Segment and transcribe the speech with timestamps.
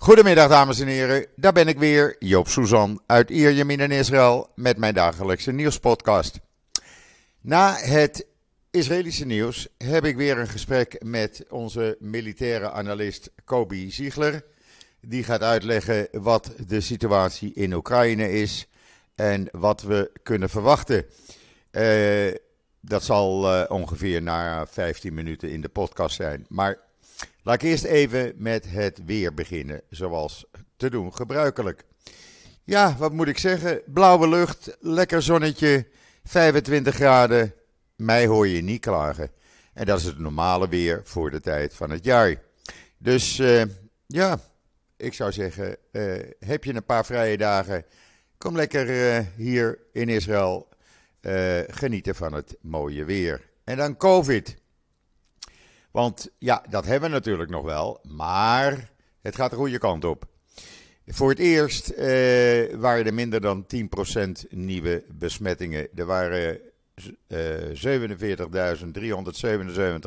[0.00, 4.76] Goedemiddag dames en heren, daar ben ik weer, Joop Suzan uit Ierjemien in Israël met
[4.76, 6.40] mijn dagelijkse nieuwspodcast.
[7.40, 8.26] Na het
[8.70, 14.44] Israëlische nieuws heb ik weer een gesprek met onze militaire analist Kobi Ziegler.
[15.00, 18.68] Die gaat uitleggen wat de situatie in Oekraïne is
[19.14, 21.06] en wat we kunnen verwachten.
[21.70, 22.34] Uh,
[22.80, 26.46] dat zal uh, ongeveer na 15 minuten in de podcast zijn.
[26.48, 26.87] Maar
[27.48, 30.46] Laat ik eerst even met het weer beginnen, zoals
[30.76, 31.84] te doen gebruikelijk.
[32.64, 33.82] Ja, wat moet ik zeggen?
[33.86, 35.86] Blauwe lucht, lekker zonnetje,
[36.24, 37.54] 25 graden.
[37.96, 39.30] Mij hoor je niet klagen.
[39.72, 42.42] En dat is het normale weer voor de tijd van het jaar.
[42.98, 43.62] Dus uh,
[44.06, 44.40] ja,
[44.96, 47.84] ik zou zeggen, uh, heb je een paar vrije dagen,
[48.38, 50.68] kom lekker uh, hier in Israël
[51.68, 53.48] genieten van het mooie weer.
[53.64, 54.56] En dan COVID.
[55.98, 60.24] Want ja, dat hebben we natuurlijk nog wel, maar het gaat de goede kant op.
[61.06, 62.06] Voor het eerst eh,
[62.76, 65.88] waren er minder dan 10% nieuwe besmettingen.
[65.94, 66.60] Er waren
[67.26, 67.38] eh,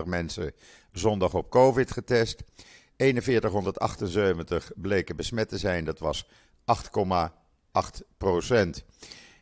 [0.04, 0.52] 47.377 mensen
[0.92, 2.44] zondag op COVID getest.
[2.98, 6.32] 4178 bleken besmet te zijn, dat was 8,8%.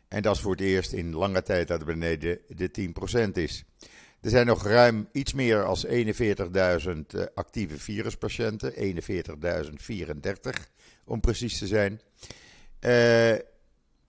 [0.08, 2.92] En dat is voor het eerst in lange tijd dat het beneden de
[3.28, 3.64] 10% is.
[4.20, 5.92] Er zijn nog ruim iets meer dan 41.000
[7.14, 8.80] uh, actieve viruspatiënten, 41.034
[11.04, 12.00] om precies te zijn.
[12.80, 13.34] Uh,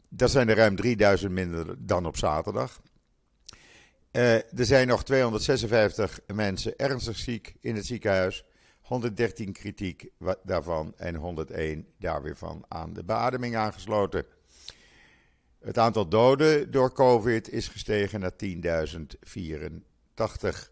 [0.10, 2.82] dat zijn er ruim 3000 minder dan op zaterdag.
[4.12, 8.46] Uh, er zijn nog 256 mensen ernstig ziek in het ziekenhuis.
[8.82, 10.08] 113 kritiek
[10.44, 14.26] daarvan en 101 daar weer van aan de beademing aangesloten.
[15.60, 18.36] Het aantal doden door COVID is gestegen naar
[20.12, 20.72] 10.084.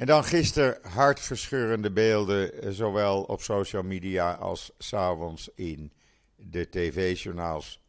[0.00, 5.92] En dan gisteren hartverscheurende beelden, eh, zowel op social media als s'avonds in
[6.36, 7.80] de tv-journaals.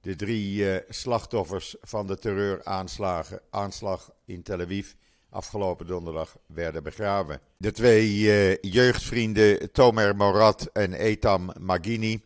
[0.00, 4.92] De drie uh, slachtoffers van de terreuraanslagen aanslag in Tel Aviv
[5.30, 7.40] afgelopen donderdag werden begraven.
[7.56, 12.24] De twee uh, jeugdvrienden Tomer Morat en Etam Magini,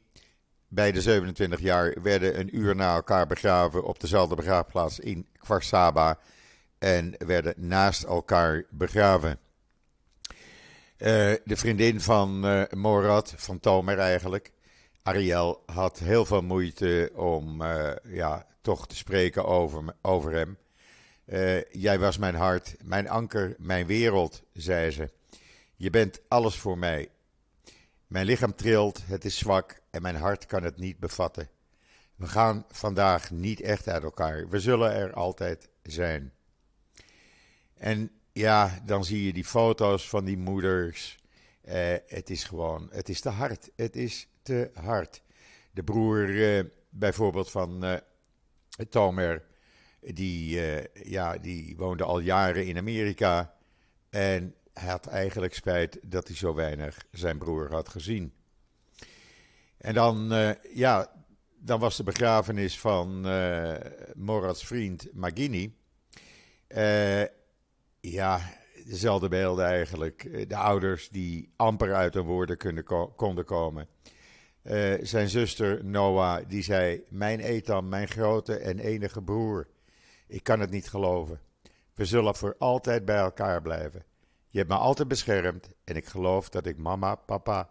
[0.68, 6.18] beide 27 jaar, werden een uur na elkaar begraven op dezelfde begraafplaats in Kvarsaba
[6.82, 9.38] en werden naast elkaar begraven.
[10.98, 11.08] Uh,
[11.44, 14.52] de vriendin van uh, Morad, van Tomer eigenlijk,
[15.02, 20.58] Ariel, had heel veel moeite om uh, ja, toch te spreken over, over hem.
[21.70, 25.10] jij was mijn hart, mijn anker, mijn wereld, zei ze.
[25.76, 27.08] Je bent alles voor mij.
[28.06, 31.48] Mijn lichaam trilt, het is zwak en mijn hart kan het niet bevatten.
[32.16, 34.48] We gaan vandaag niet echt uit elkaar.
[34.48, 36.32] We zullen er altijd zijn.
[37.82, 41.18] En ja, dan zie je die foto's van die moeders.
[41.64, 43.70] Uh, het is gewoon, het is te hard.
[43.76, 45.22] Het is te hard.
[45.70, 47.94] De broer uh, bijvoorbeeld van uh,
[48.88, 49.44] Tomer,
[50.00, 50.60] die,
[50.92, 53.54] ja, die woonde al jaren in Amerika.
[54.10, 58.32] En hij had eigenlijk spijt dat hij zo weinig zijn broer had gezien.
[59.76, 60.32] En dan,
[60.74, 61.12] ja,
[61.58, 63.20] dan was de begrafenis van
[64.14, 65.76] Morats vriend Magini.
[68.04, 68.40] Ja,
[68.84, 70.24] dezelfde beelden eigenlijk.
[70.24, 72.84] Eh, de ouders die amper uit hun woorden
[73.16, 73.88] konden komen.
[74.62, 79.68] Uh, zijn zuster Noah, die zei: Mijn Ethan, mijn grote en enige broer.
[80.26, 81.40] Ik kan het niet geloven.
[81.94, 84.04] We zullen voor altijd bij elkaar blijven.
[84.48, 87.70] Je hebt me altijd beschermd en ik geloof dat ik mama, papa,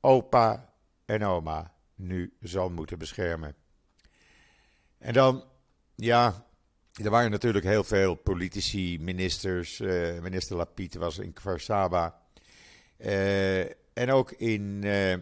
[0.00, 0.72] opa
[1.04, 3.54] en oma nu zal moeten beschermen.
[4.98, 5.44] En dan,
[5.94, 6.45] ja,
[7.04, 9.80] er waren natuurlijk heel veel politici, ministers.
[9.80, 12.20] Uh, minister Lapid was in Kvarsaba.
[12.98, 13.60] Uh,
[13.92, 15.14] en ook in uh,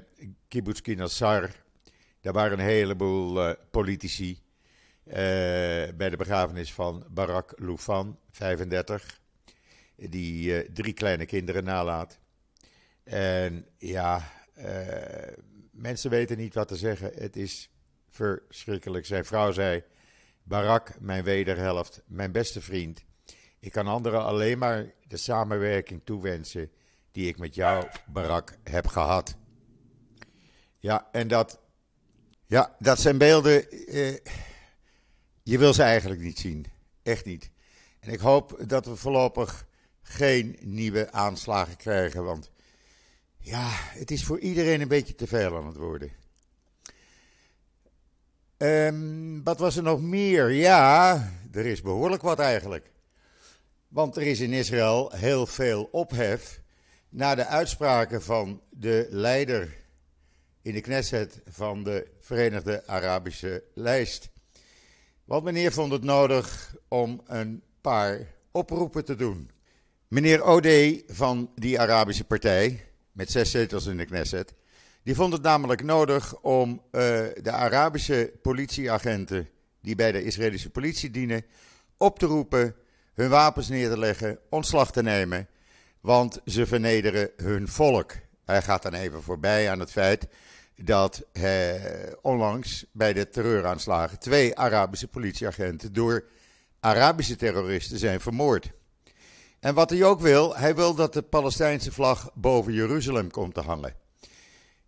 [0.48, 1.50] Kibbutz Kinasar.
[2.20, 4.42] Daar waren een heleboel politici.
[5.04, 9.20] bij de begrafenis van Barak Loufan, 35.
[9.96, 12.18] Die drie kleine kinderen nalaat.
[13.04, 14.32] En ja,
[15.70, 17.10] mensen weten niet wat te zeggen.
[17.14, 17.70] Het is
[18.08, 19.06] verschrikkelijk.
[19.06, 19.84] Zijn vrouw zei
[20.44, 23.04] Barak, mijn wederhelft, mijn beste vriend.
[23.60, 26.70] Ik kan anderen alleen maar de samenwerking toewensen
[27.12, 29.36] die ik met jou, Barak, heb gehad.
[30.78, 31.60] Ja, en dat,
[32.46, 33.70] ja, dat zijn beelden.
[33.70, 34.14] Eh,
[35.42, 36.66] je wil ze eigenlijk niet zien.
[37.02, 37.50] Echt niet.
[38.00, 39.66] En ik hoop dat we voorlopig
[40.02, 42.24] geen nieuwe aanslagen krijgen.
[42.24, 42.50] Want
[43.38, 46.12] ja, het is voor iedereen een beetje te veel aan het worden.
[48.64, 50.50] Um, wat was er nog meer?
[50.50, 51.14] Ja,
[51.52, 52.90] er is behoorlijk wat eigenlijk.
[53.88, 56.60] Want er is in Israël heel veel ophef
[57.08, 59.76] na de uitspraken van de leider
[60.62, 64.30] in de Knesset van de Verenigde Arabische Lijst.
[65.24, 69.50] Want meneer vond het nodig om een paar oproepen te doen.
[70.08, 74.54] Meneer Ode van die Arabische partij, met zes zetels in de Knesset,
[75.04, 77.00] die vond het namelijk nodig om uh,
[77.42, 79.48] de Arabische politieagenten
[79.80, 81.44] die bij de Israëlische politie dienen
[81.96, 82.74] op te roepen,
[83.14, 85.48] hun wapens neer te leggen, ontslag te nemen,
[86.00, 88.12] want ze vernederen hun volk.
[88.44, 90.26] Hij gaat dan even voorbij aan het feit
[90.76, 91.74] dat eh,
[92.22, 96.24] onlangs bij de terreuraanslagen twee Arabische politieagenten door
[96.80, 98.70] Arabische terroristen zijn vermoord.
[99.60, 103.60] En wat hij ook wil, hij wil dat de Palestijnse vlag boven Jeruzalem komt te
[103.60, 104.03] hangen.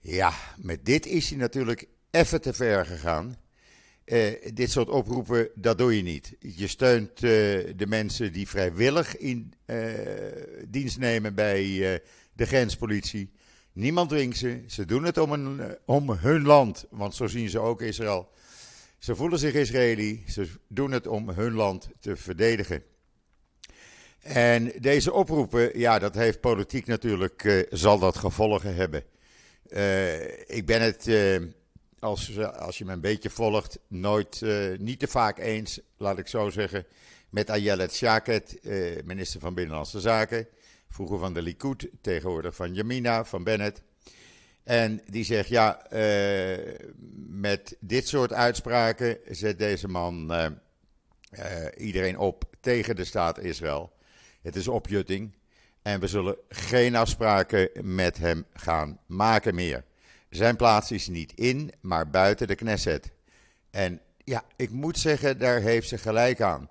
[0.08, 3.36] Ja, met dit is hij natuurlijk even te ver gegaan.
[4.04, 6.36] Uh, dit soort oproepen, dat doe je niet.
[6.38, 7.30] Je steunt uh,
[7.76, 9.88] de mensen die vrijwillig in uh,
[10.68, 13.30] dienst nemen bij de grenspolitie.
[13.72, 14.62] Niemand dwingt ze.
[14.66, 18.30] Ze doen het om, om hun land, want zo zien ze ook Israël.
[18.98, 20.24] Ze voelen zich Israëli.
[20.28, 22.82] Ze doen het om hun land te verdedigen.
[24.22, 29.04] En deze oproepen, ja, dat heeft politiek natuurlijk, zal dat gevolgen hebben.
[30.46, 31.06] Ik ben het
[31.98, 36.26] als, als je me een beetje volgt, nooit, uh, niet te vaak eens, laat ik
[36.26, 36.84] zo zeggen,
[37.30, 38.58] met Ayelet Shaket,
[39.04, 40.46] minister van Binnenlandse Zaken.
[40.88, 43.82] Vroeger van de Likud, tegenwoordig van Yamina, van Bennett.
[44.62, 45.86] En die zegt, ja,
[47.28, 50.32] met dit soort uitspraken zet deze man
[51.76, 53.92] iedereen op tegen de staat Israël.
[54.42, 55.34] Het is opjutting
[55.86, 59.84] en we zullen geen afspraken met hem gaan maken meer.
[60.30, 63.12] Zijn plaats is niet in, maar buiten de Knesset.
[63.70, 66.70] En ja, ik moet zeggen, daar heeft ze gelijk aan.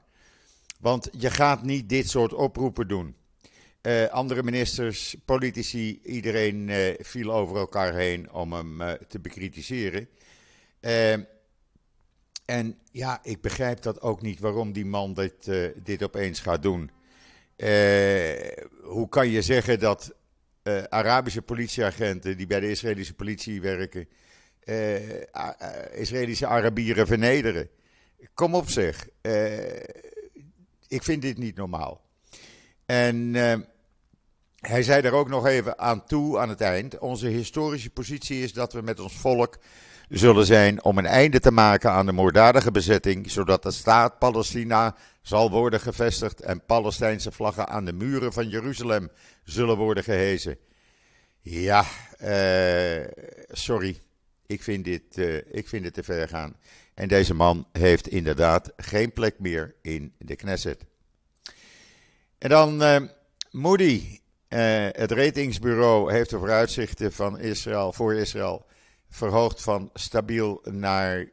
[0.79, 3.15] Want je gaat niet dit soort oproepen doen.
[3.81, 10.09] Uh, andere ministers, politici, iedereen uh, viel over elkaar heen om hem uh, te bekritiseren.
[12.45, 15.51] en ja, ik begrijp dat ook niet waarom die man dit,
[15.83, 16.91] dit opeens gaat doen.
[18.81, 20.15] Hoe kan je zeggen dat
[20.63, 24.07] uh, Arabische politieagenten die bij de Israëlische politie werken,
[24.63, 25.19] uh,
[25.93, 27.69] Israëlische Arabieren vernederen.
[28.33, 29.07] Kom op zeg.
[30.87, 32.01] ik vind dit niet normaal.
[32.85, 33.33] En
[34.59, 36.99] hij zei er ook nog even aan toe aan het eind.
[36.99, 39.57] Onze historische positie is dat we met ons volk
[40.09, 44.95] zullen zijn om een einde te maken aan de moorddadige bezetting, zodat de staat Palestina
[45.21, 49.11] zal worden gevestigd en Palestijnse vlaggen aan de muren van Jeruzalem
[49.43, 50.57] zullen worden gehezen.
[51.41, 51.85] Ja,
[52.21, 53.07] uh,
[53.51, 53.97] sorry.
[54.47, 56.55] Ik vind, dit, uh, ik vind dit te ver gaan.
[56.93, 60.85] En deze man heeft inderdaad geen plek meer in de Knesset.
[62.37, 62.97] En dan uh,
[63.51, 64.19] Moody.
[64.47, 68.65] het ratingsbureau heeft de vooruitzichten van Israël, voor Israël
[69.15, 71.29] verhoogd van stabiel naar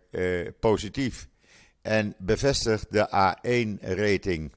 [0.60, 1.28] positief.
[1.82, 4.52] En bevestigt de A1-rating.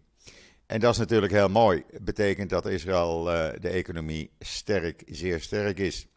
[0.65, 1.83] En dat is natuurlijk heel mooi.
[2.01, 6.07] Betekent dat Israël uh, de economie sterk, zeer sterk is.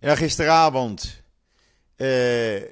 [0.00, 1.22] En gisteravond
[1.96, 2.62] uh,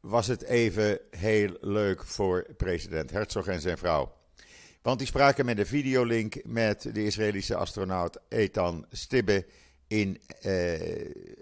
[0.00, 4.12] was het even heel leuk voor president Herzog en zijn vrouw.
[4.82, 9.46] Want die spraken met een videolink met de Israëlische astronaut Ethan Stibbe
[9.86, 10.72] in uh,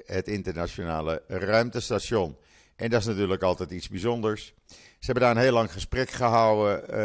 [0.05, 2.37] het internationale ruimtestation.
[2.77, 4.55] En dat is natuurlijk altijd iets bijzonders.
[4.67, 6.85] Ze hebben daar een heel lang gesprek gehouden.
[6.91, 6.97] Uh,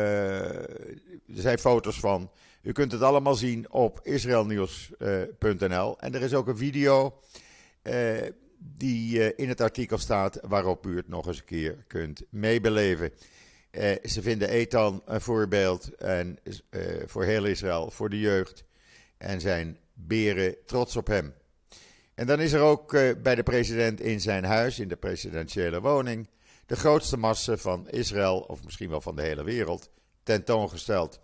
[1.27, 2.31] er zijn foto's van.
[2.61, 5.99] U kunt het allemaal zien op israelnieuws.nl.
[5.99, 7.19] en er is ook een video
[7.83, 8.17] uh,
[8.57, 13.11] die in het artikel staat, waarop u het nog eens een keer kunt meebeleven.
[14.03, 16.39] ze vinden Ethan een voorbeeld en,
[17.05, 18.63] voor heel Israël, voor de jeugd.
[19.17, 21.33] En zijn beren trots op hem.
[22.15, 26.29] En dan is er ook bij de president in zijn huis, in de presidentiële woning,
[26.65, 29.89] de grootste massa van Israël, of misschien wel van de hele wereld,
[30.23, 31.19] tentoongesteld.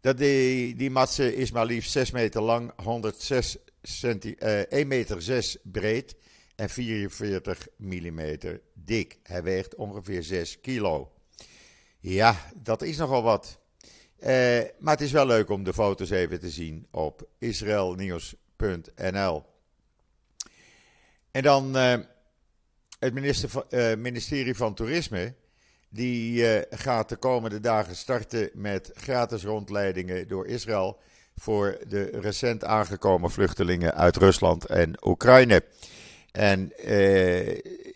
[0.00, 5.22] Dat die, die matse is maar liefst 6 meter lang, 106 centi, uh, 1 meter
[5.22, 6.16] 6 breed
[6.56, 9.18] en 44 millimeter dik.
[9.22, 11.12] Hij weegt ongeveer 6 kilo.
[12.00, 13.58] Ja, dat is nogal wat.
[14.20, 14.28] Uh,
[14.78, 19.44] maar het is wel leuk om de foto's even te zien op israelnieuws.nl.
[21.30, 21.94] En dan uh,
[22.98, 23.14] het
[23.70, 25.34] uh, ministerie van Toerisme
[25.88, 30.98] die gaat de komende dagen starten met gratis rondleidingen door Israël
[31.36, 35.62] voor de recent aangekomen vluchtelingen uit Rusland en Oekraïne.
[36.32, 36.72] En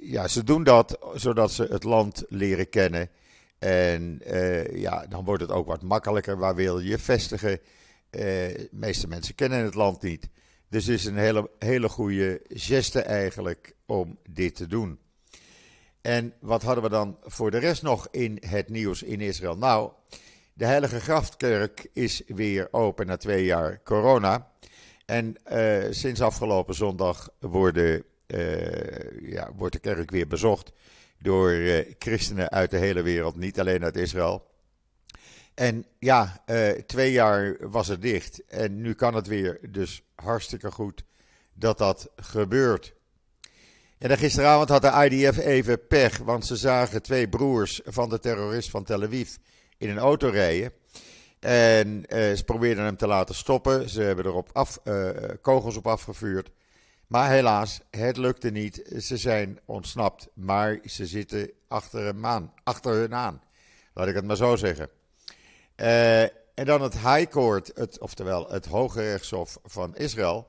[0.01, 3.11] ja, ze doen dat zodat ze het land leren kennen.
[3.61, 6.39] En uh, ja, dan wordt het ook wat makkelijker.
[6.39, 7.61] Waar wil je vestigen?
[8.11, 10.29] de meeste mensen kennen het land niet.
[10.69, 14.99] Dus het is een hele, hele goede geste eigenlijk om dit te doen.
[16.01, 19.57] En wat hadden we dan voor de rest nog in het nieuws in Israël?
[19.57, 19.91] Nou,
[20.53, 24.51] de Heilige Grafkerk is weer open na twee jaar corona.
[25.07, 30.73] En uh, sinds afgelopen zondag worden, uh, ja, wordt de kerk weer bezocht
[31.21, 34.49] door uh, christenen uit de hele wereld, niet alleen uit Israël.
[35.55, 36.45] En ja,
[36.87, 39.59] twee jaar was het dicht en nu kan het weer.
[39.71, 41.05] Dus hartstikke goed
[41.55, 42.95] dat dat gebeurt.
[44.01, 48.71] En gisteravond had de IDF even pech, want ze zagen twee broers van de terrorist
[48.71, 49.37] van Tel Aviv
[49.79, 50.73] in een auto rijden.
[51.41, 53.89] En uh, ze probeerden hem te laten stoppen.
[53.89, 55.09] Ze hebben er op af, uh,
[55.43, 56.51] kogels op afgevuurd.
[57.11, 58.83] Maar helaas, het lukte niet.
[58.99, 60.29] Ze zijn ontsnapt.
[60.35, 63.43] Maar ze zitten achter, hem aan, achter hun aan.
[63.95, 64.89] Laat ik het maar zo zeggen.
[65.77, 70.49] Uh, en dan het High Court, het, oftewel het Hoge Rechtshof van Israël,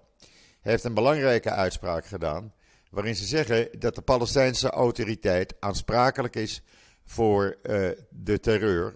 [0.61, 2.53] heeft een belangrijke uitspraak gedaan.
[2.89, 6.61] Waarin ze zeggen dat de Palestijnse autoriteit aansprakelijk is
[7.05, 7.57] voor
[8.09, 8.95] de terreur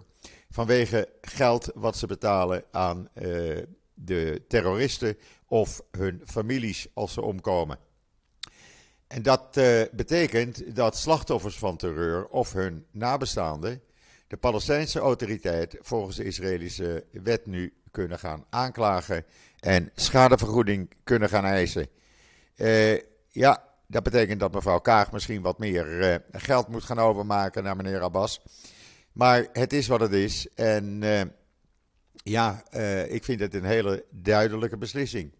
[0.50, 3.62] vanwege geld wat ze betalen aan uh,
[3.96, 7.78] de terroristen of hun families als ze omkomen.
[9.08, 13.82] En dat uh, betekent dat slachtoffers van terreur of hun nabestaanden
[14.28, 19.26] de Palestijnse autoriteit volgens de Israëlische wet nu kunnen gaan aanklagen
[19.60, 21.88] en schadevergoeding kunnen gaan eisen.
[22.56, 23.00] Uh,
[23.30, 28.02] ja, dat betekent dat mevrouw Kaag misschien wat meer geld moet gaan overmaken naar meneer
[28.02, 28.42] Abbas.
[29.12, 30.48] Maar het is wat het is.
[30.56, 31.04] En
[32.30, 35.32] ja, uh, ik vind het een hele duidelijke beslissing.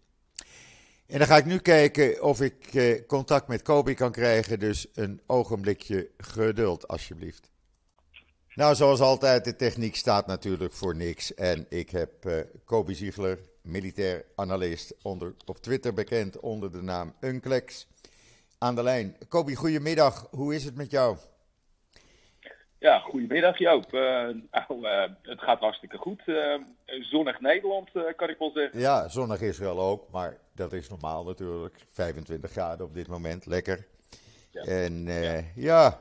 [1.06, 4.58] En dan ga ik nu kijken of ik uh, contact met Kobi kan krijgen.
[4.58, 7.50] Dus een ogenblikje geduld, alsjeblieft.
[8.54, 11.34] Nou, zoals altijd, de techniek staat natuurlijk voor niks.
[11.34, 17.14] En ik heb uh, Kobi Ziegler, militair analist, onder, op Twitter bekend onder de naam
[17.20, 17.86] Unclex,
[18.58, 19.16] aan de lijn.
[19.28, 20.28] Kobi, goedemiddag.
[20.30, 21.16] Hoe is het met jou?
[22.78, 23.94] Ja, goedemiddag Joop.
[23.94, 24.00] Uh,
[24.50, 26.22] nou, uh, het gaat hartstikke goed.
[26.26, 26.54] Uh,
[27.00, 28.80] zonnig Nederland, kan ik wel zeggen.
[28.80, 31.86] Ja, zonnig Israël ook, maar dat is normaal natuurlijk.
[31.90, 33.86] 25 graden op dit moment, lekker.
[34.50, 34.62] Ja.
[34.62, 35.42] En ja.
[35.54, 36.00] ja.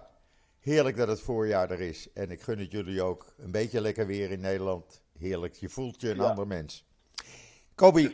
[0.62, 2.14] heerlijk dat het voorjaar er is.
[2.14, 5.04] En ik gun het jullie ook een beetje lekker weer in Nederland.
[5.20, 6.24] Heerlijk, je voelt je een ja.
[6.24, 6.86] ander mens.
[7.76, 8.14] Kobi.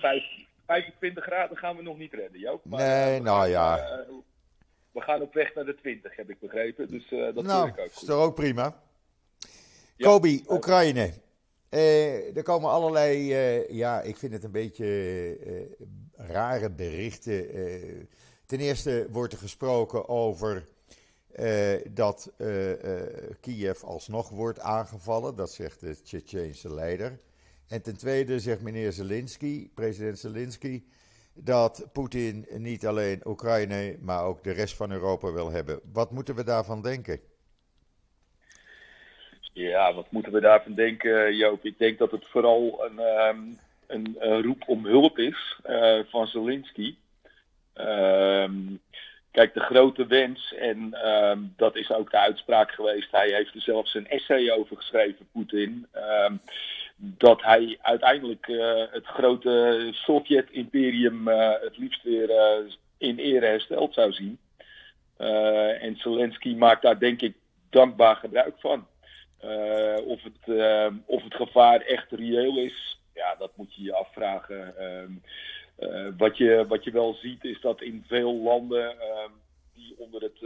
[0.66, 2.66] 25 graden gaan we nog niet redden, Joop.
[2.66, 4.06] Maar, nee, nou ja
[4.92, 6.88] we gaan op weg naar de 20, heb ik begrepen.
[6.88, 8.02] Dus uh, dat nou, ik ook goed.
[8.02, 8.84] is toch ook prima.
[9.96, 10.08] Ja.
[10.08, 11.12] Kobi, Oekraïne.
[11.70, 15.68] Uh, er komen allerlei, uh, ja, ik vind het een beetje
[16.16, 17.48] rare berichten.
[18.46, 20.68] ten eerste wordt er gesproken over
[21.90, 22.34] dat
[23.40, 25.36] Kiev alsnog wordt aangevallen.
[25.36, 27.20] Dat zegt de Tsjetsjeense leider.
[27.68, 30.84] En ten tweede zegt meneer Zelensky, president Zelensky
[31.34, 35.80] dat Poetin niet alleen Oekraïne, maar ook de rest van Europa wil hebben.
[35.94, 37.20] Wat moeten we daarvan denken?
[39.54, 41.66] Ja, wat moeten we daarvan denken, Joop?
[41.66, 46.96] Ik denk dat het vooral een, um, een, roep om hulp is uh, van Zelensky.
[47.76, 48.80] Um,
[49.32, 53.62] kijk, de grote wens, en um, dat is ook de uitspraak geweest, hij heeft er
[53.62, 55.88] zelfs een essay over geschreven, Poetin
[57.04, 63.94] dat hij uiteindelijk uh, het grote Sovjet-imperium uh, het liefst weer uh, in ere hersteld
[63.94, 64.40] zou zien.
[65.82, 67.36] en Zelensky maakt daar denk ik
[67.70, 68.88] dankbaar gebruik van.
[70.06, 70.48] of, het,
[71.06, 74.78] of het gevaar echt reëel is, ja, dat moet je je afvragen.
[74.78, 75.12] Ehm,
[76.18, 79.32] wat, je, wat je wel ziet is dat in veel landen ehm,
[79.74, 80.46] die onder het,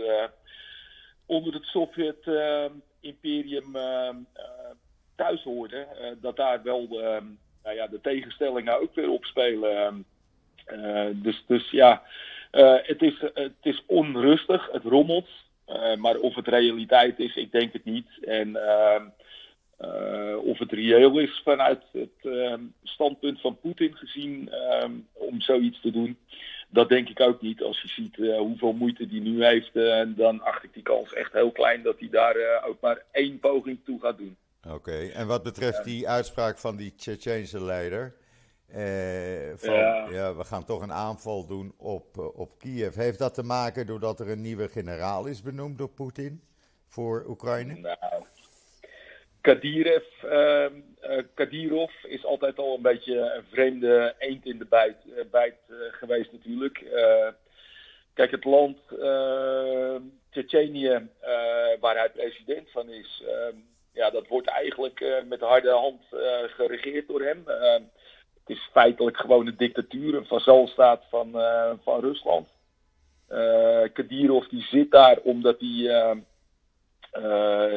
[1.25, 3.75] onder het Sovjet-imperium
[5.15, 7.21] thuis hoorde, uh, dat daar wel de,
[7.63, 10.05] nou ja, de tegenstellingen ook weer opspelen.
[10.73, 12.03] Uh, dus, dus ja,
[12.51, 15.29] uh, het, is, het is onrustig, het rommelt.
[15.97, 18.07] maar of het realiteit is, ik denk het niet.
[18.21, 18.57] En
[20.43, 22.29] of het reëel is vanuit het
[22.83, 24.49] standpunt van Poetin gezien
[25.13, 26.17] om zoiets te doen,
[26.69, 27.63] dat denk ik ook niet.
[27.63, 29.73] Als je ziet hoeveel moeite die nu heeft,
[30.17, 33.79] dan acht ik die kans echt heel klein dat hij daar ook maar één poging
[33.83, 34.37] toe gaat doen.
[34.69, 38.15] Oké, en wat betreft die uitspraak van die Tsjetsjeense leider,
[38.67, 40.09] eh, van ja.
[40.09, 40.35] ja.
[40.35, 42.95] we gaan toch een aanval doen op, uh, op Kiev.
[42.95, 46.41] Heeft dat te maken doordat er een nieuwe generaal is benoemd door Poetin
[46.87, 47.79] voor Oekraïne?
[47.79, 47.97] Nou,
[49.41, 50.67] Kadirev, uh,
[51.33, 54.97] Kadirov is altijd al een beetje een vreemde eend in de bijt,
[55.31, 55.57] bijt
[55.91, 56.85] geweest natuurlijk.
[58.13, 58.77] kijk, het land
[60.29, 61.09] Tsjetsjenië,
[61.79, 63.57] waar hij president van is ehm,
[63.95, 67.43] ja, dat wordt eigenlijk uh, met harde hand uh, geregeerd door hem.
[67.47, 67.73] Uh,
[68.43, 71.31] het is feitelijk gewoon een dictatuur, een vazalstaat van,
[71.83, 72.47] van Rusland.
[73.93, 76.23] Kadyrov die zit daar omdat hij,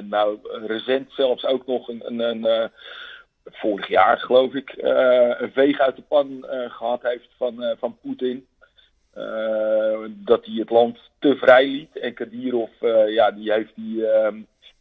[0.03, 2.71] nou recent zelfs ook nog een, een, een
[3.45, 8.47] vorig jaar geloof ik, een veeg uit de pan gehad heeft van, van Poetin.
[10.09, 11.99] dat hij het land te vrij liet.
[11.99, 12.71] En Kadyrov,
[13.07, 14.07] ja, die heeft die,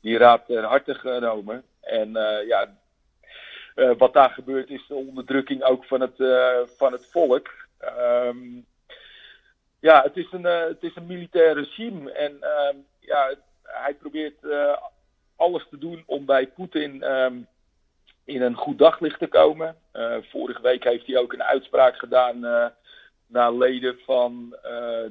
[0.02, 1.64] die raad ter harte genomen.
[1.82, 2.12] En
[2.48, 2.78] ja,
[3.78, 7.50] uh, wat daar gebeurt is de onderdrukking ook van het, uh, van het volk.
[8.26, 8.66] Um,
[9.80, 12.12] ja, het is, een, het is een militair regime.
[12.12, 14.36] En um, ja, hij probeert
[15.36, 17.48] alles te doen om bij Poetin um,
[18.26, 19.76] in een goed daglicht te komen.
[20.22, 22.40] vorige week heeft hij ook een uitspraak gedaan
[23.28, 24.50] naar leden van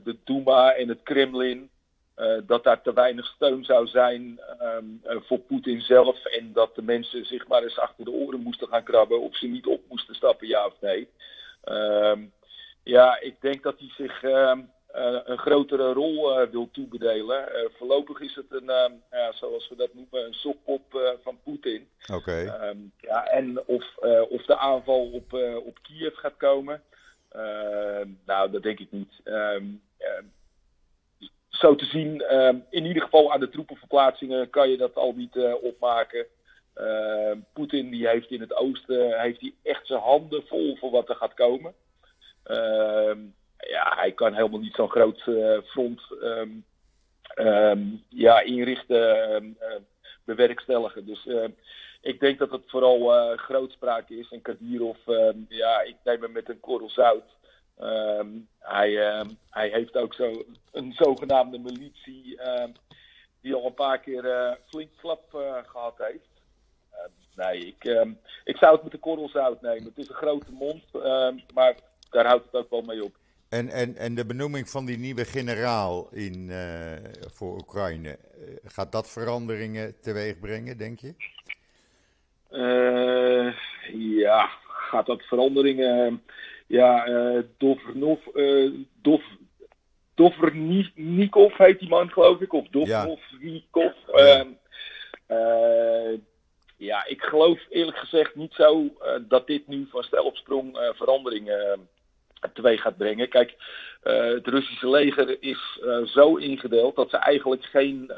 [0.04, 1.70] de Duma en het Kremlin.
[2.16, 6.24] Uh, dat daar te weinig steun zou zijn um, uh, voor Poetin zelf.
[6.24, 9.46] En dat de mensen zich maar eens achter de oren moesten gaan krabben of ze
[9.46, 11.08] niet op moesten stappen, ja of nee.
[11.64, 12.32] Um,
[12.82, 17.70] ja, ik denk dat hij zich um, uh, een grotere rol wil toebedelen.
[17.78, 21.88] voorlopig is het een, ja, zoals we dat noemen, een sokpop van Poetin.
[22.12, 22.14] Oké.
[22.14, 22.44] Okay.
[23.00, 23.96] ja, en of,
[24.28, 25.32] of de aanval op,
[25.66, 26.82] op Kiev gaat komen.
[28.24, 29.12] nou, dat denk ik niet
[31.58, 35.36] zo te zien, ehm, in ieder geval aan de troepenverplaatsingen kan je dat al niet
[35.36, 36.26] uh, opmaken.
[36.76, 41.08] Uh, Poetin die heeft in het oosten heeft hij echt zijn handen vol voor wat
[41.08, 41.74] er gaat komen.
[42.46, 43.12] Uh,
[43.58, 46.02] ja, hij kan helemaal niet zo'n groot uh, front
[48.08, 49.58] ja, inrichten,
[50.24, 51.06] bewerkstelligen.
[51.06, 51.28] Dus
[52.00, 54.30] ik denk dat het vooral grootspraak is.
[54.30, 54.98] En Kadyrov,
[55.48, 57.35] ja, ik neem hem met een korrel zout.
[57.80, 62.72] Um, hij, um, hij heeft ook zo een zogenaamde militie um,
[63.40, 66.28] die al een paar keer uh, flink flap uh, gehad heeft.
[67.34, 67.84] nee, ik,
[68.44, 69.84] ik zou het met de korrels uitnemen.
[69.84, 70.82] Het is een grote mond,
[71.54, 71.74] maar
[72.10, 73.16] daar houdt het ook wel mee op.
[73.48, 76.92] En, en, en de benoeming van die nieuwe generaal in, uh,
[77.32, 78.18] voor Oekraïne,
[78.64, 81.14] gaat dat veranderingen teweeg brengen, denk je?
[83.92, 86.22] ja, gaat dat veranderingen
[86.66, 89.22] ja, uh, Dovernov, uh, Dov,
[90.14, 92.52] Dovernnikov heet die man, geloof ik.
[92.52, 93.92] Of Dovrovnikov.
[94.12, 94.46] Ja.
[95.28, 96.18] Uh,
[96.76, 98.90] ja, ik geloof eerlijk gezegd niet zo
[99.28, 101.88] dat dit nu van stel op sprong veranderingen
[102.52, 103.28] teweeg gaat brengen.
[103.28, 103.54] Kijk,
[104.02, 108.12] het Russische leger is zo ingedeeld dat ze eigenlijk geen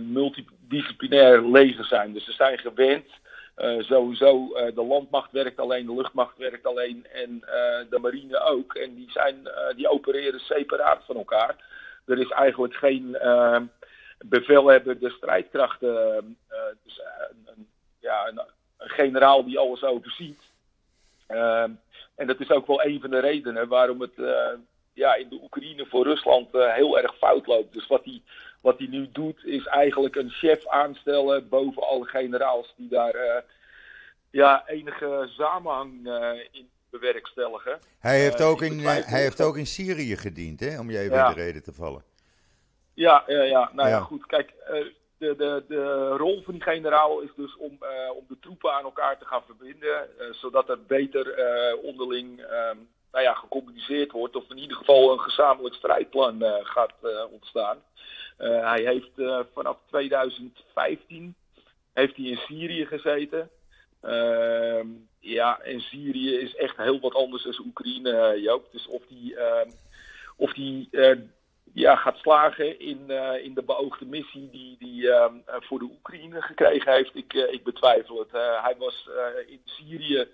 [0.00, 2.12] multidisciplinair leger zijn.
[2.12, 3.06] Dus ze zijn gewend
[3.60, 8.38] uh, sowieso, uh, de landmacht werkt alleen, de luchtmacht werkt alleen en uh, de marine
[8.38, 8.74] ook.
[8.74, 11.56] En die, zijn, die opereren separaat van elkaar.
[12.06, 13.16] Er is eigenlijk geen
[14.24, 16.36] bevelhebber de strijdkrachten,
[16.84, 17.00] dus
[17.44, 17.68] een,
[18.00, 18.40] ja, een,
[18.78, 20.42] een, generaal die alles overziet.
[22.16, 24.14] en dat is ook wel een van de redenen waarom het
[24.92, 27.72] ja, in de Oekraïne voor Rusland heel erg fout loopt.
[27.72, 28.22] Dus wat hij
[28.60, 33.42] wat hij nu doet is eigenlijk een chef aanstellen boven alle generaals die daar uh,
[34.30, 37.78] ja, enige samenhang uh, in bewerkstelligen.
[37.98, 41.16] Hij heeft, uh, ook in, hij heeft ook in Syrië gediend, hè, om je even
[41.16, 41.28] ja.
[41.28, 42.04] in de reden te vallen.
[42.94, 43.70] Ja, ja, ja.
[43.72, 44.26] nou ja, ja goed.
[44.26, 44.54] Kijk,
[45.18, 47.78] de, de, de rol van die generaal is dus om,
[48.14, 51.34] om de troepen aan elkaar te gaan verbinden, zodat er beter
[51.82, 56.94] onderling um, nou ja, gecommuniceerd wordt, of in ieder geval een gezamenlijk strijdplan gaat
[57.30, 57.78] ontstaan.
[58.40, 61.34] Uh, hij heeft uh, vanaf 2015
[61.92, 63.50] heeft hij in Syrië gezeten.
[64.02, 64.80] Uh,
[65.18, 68.72] ja, en Syrië is echt heel wat anders dan Oekraïne, Joop.
[68.72, 69.70] Dus of die, ehm,
[70.36, 70.88] of die
[71.72, 73.10] ja, gaat slagen in,
[73.42, 78.18] in de beoogde missie die hij ehm, voor de Oekraïne gekregen heeft, ik, ik betwijfel
[78.18, 78.32] het.
[78.62, 79.08] hij was
[79.46, 80.28] in Syrië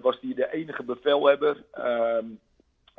[0.00, 1.56] was hij de enige bevelhebber.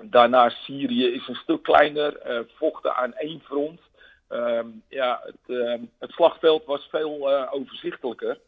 [0.03, 3.88] daarna Syrië is een stuk kleiner, vochten aan één front.
[4.31, 8.39] Um, ja, het, uh, het, slagveld was veel uh, overzichtelijker.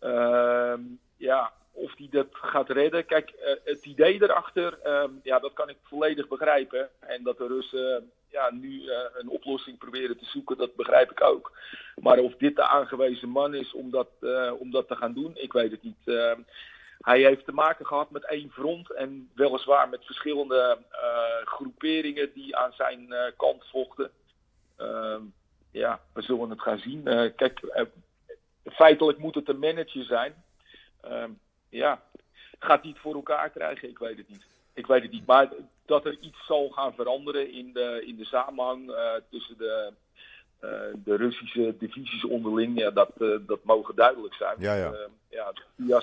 [0.00, 0.74] Uh,
[1.16, 3.06] ja, of hij dat gaat redden.
[3.06, 6.88] Kijk, uh, het idee erachter, ehm, ja, dat kan ik volledig begrijpen.
[7.00, 11.22] En dat de Russen ja, nu eh, een oplossing proberen te zoeken, dat begrijp ik
[11.22, 11.52] ook.
[11.96, 14.08] Maar of dit de aangewezen man is om dat,
[14.58, 16.04] om dat te gaan doen, ik weet het niet.
[16.98, 20.78] hij heeft te maken gehad met één front en weliswaar met verschillende
[21.44, 24.10] groeperingen die aan zijn kant vochten.
[24.78, 25.16] Uh,
[25.70, 27.00] ja, we zullen het gaan zien.
[27.04, 27.82] Uh, kijk, uh,
[28.64, 30.44] feitelijk moet het een manager zijn.
[31.04, 31.24] Uh,
[31.68, 32.02] ja,
[32.58, 33.88] gaat hij het voor elkaar krijgen?
[33.88, 34.46] Ik weet het niet.
[34.74, 35.26] Ik weet het niet.
[35.26, 35.48] Maar
[35.86, 39.92] dat er iets zal gaan veranderen in de, in de samenhang eh, tussen de,
[41.04, 43.10] de Russische divisies onderling, ja, dat,
[43.46, 44.56] dat mogen duidelijk zijn.
[44.58, 44.92] Ja, ja.
[45.28, 46.02] ja, ja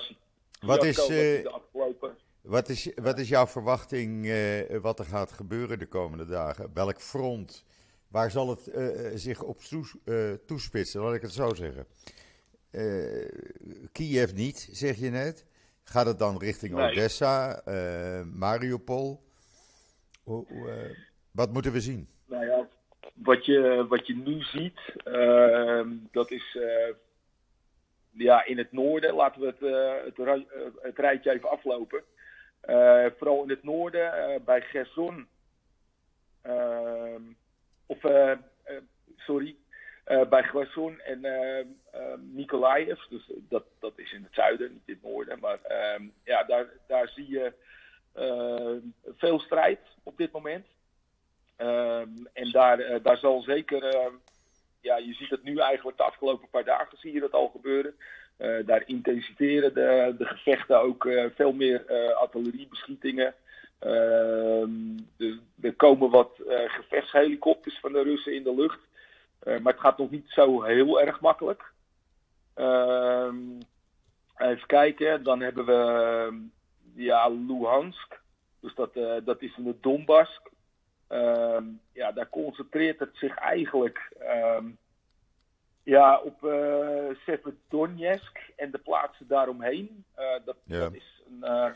[0.60, 1.06] Wat is, eh,
[1.42, 2.16] de afgelopen...
[2.42, 6.70] Wat is, wat is jouw verwachting eh, wat er gaat gebeuren de komende dagen?
[6.74, 7.64] Welk front?
[8.12, 11.00] Waar zal het eh, eh, zich op toes- eh, toespitsen?
[11.00, 11.86] Laat ik het zo zeggen.
[12.70, 13.28] Eh,
[13.92, 15.46] Kiev niet, zeg je net.
[15.84, 16.90] Gaat het dan richting Nee.
[16.90, 17.62] Odessa,
[18.34, 19.22] Mariupol?
[21.30, 22.08] Wat moeten we zien?
[22.26, 22.68] Nou ja,
[23.14, 26.58] wat je, wat je nu ziet, ehm, dat is
[28.10, 29.14] ja, in het noorden.
[29.14, 30.44] Laten we het, het,
[30.82, 32.02] het rijtje even aflopen.
[33.18, 35.26] Vooral in het noorden, bij Gerson.
[36.42, 37.22] ehm,
[37.86, 38.38] of, eh, eh,
[39.16, 39.56] sorry,
[40.04, 43.00] eh, bij Gerson en eh eh, Nikolaev.
[43.08, 45.38] Dus dat, dat is in het zuiden, niet in het noorden.
[45.40, 47.52] Maar ehm, ja, daar, daar zie je
[48.12, 48.76] eh,
[49.16, 50.66] veel strijd op dit moment.
[51.56, 54.14] Ehm, en daar, eh, daar zal zeker, ehm,
[54.80, 57.94] ja, je ziet het nu eigenlijk de afgelopen paar dagen zie je dat al gebeuren.
[58.36, 63.34] Eh, daar intensiveren de, de gevechten ook eh, veel meer eh, artilleriebeschietingen.
[63.78, 64.98] Ehm,
[65.60, 68.90] er, komen wat eh, gevechtshelikopters van de Russen in de lucht.
[69.42, 71.72] Eh, maar het gaat nog niet zo heel erg makkelijk.
[72.54, 73.36] Ehm,
[74.36, 76.36] even kijken, dan hebben we ehm,
[76.94, 78.20] ja, Luhansk.
[78.60, 80.40] Dus dat, eh, dat is in de Donbass.
[81.08, 84.12] Ehm, ja, daar concentreert het zich eigenlijk
[85.84, 90.04] ja, op eh Severodonetsk en de plaatsen daaromheen.
[90.44, 90.78] Dat, Ja.
[90.78, 91.74] dat is een,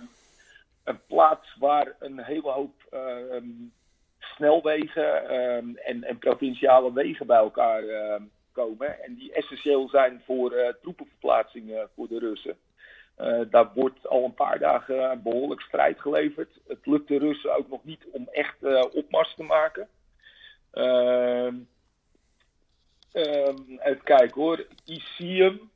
[0.85, 2.75] een plaats waar een hele hoop
[4.37, 8.23] snelwegen ehm, en, en provinciale wegen bij elkaar ehm,
[8.53, 9.03] komen.
[9.03, 12.57] En die essentieel zijn voor eh, troepenverplaatsing eh, voor de Russen.
[13.17, 16.51] Eh, daar wordt al een paar dagen behoorlijk strijd geleverd.
[16.67, 18.57] Het lukt de Russen ook nog niet om echt
[18.93, 19.89] opmars te maken.
[20.71, 21.55] Ehm,
[23.79, 24.67] even kijken hoor.
[24.85, 25.71] Isium,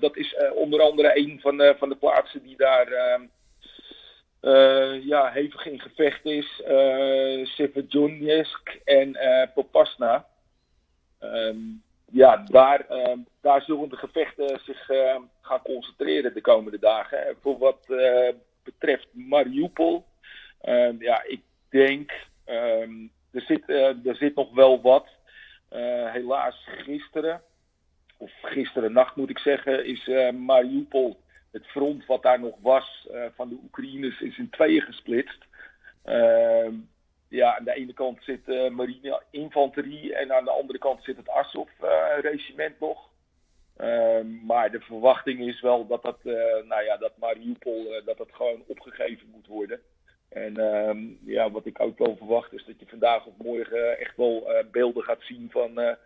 [0.00, 3.20] dat is onder andere een van de, van de plaatsen die daar
[4.40, 6.62] eh, ja, hevig in gevecht is.
[6.68, 7.46] Uh,
[8.84, 10.26] en eh, Popasna.
[11.18, 11.58] Ehm,
[12.10, 17.26] ja, daar, ehm, daar zullen de gevechten zich ehm, gaan concentreren de komende dagen.
[17.26, 17.86] En voor wat
[18.64, 20.04] betreft Mariupol,
[20.98, 22.12] ja, ik denk,
[22.44, 23.68] er, zit,
[24.04, 25.06] er zit nog wel wat.
[26.12, 27.42] Helaas gisteren,
[28.16, 31.20] of gisteren nacht moet ik zeggen, is Mariupol,
[31.52, 35.44] het front wat daar nog was eh, van de Oekraïners, is in tweeën gesplitst.
[36.04, 36.74] Ehm,
[37.28, 41.16] ja, aan de ene kant zit eh, marine infanterie en aan de andere kant zit
[41.16, 43.10] het Azov-regiment nog.
[43.80, 46.32] Ehm, maar de verwachting is wel dat dat, eh,
[46.68, 49.80] nou ja, dat Mariupol eh, dat dat gewoon opgegeven moet worden.
[50.28, 54.16] En ehm, ja, wat ik ook wel verwacht is dat je vandaag of morgen echt
[54.16, 55.96] wel eh, beelden gaat zien van